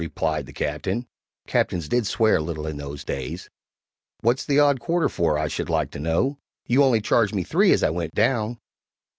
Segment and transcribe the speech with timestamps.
[0.01, 1.05] replied the Captain
[1.45, 3.51] (captains did swear a little in those days);
[4.21, 6.39] "what's the odd quarter for, I should like to know?
[6.65, 8.57] You only charged me three as I went down."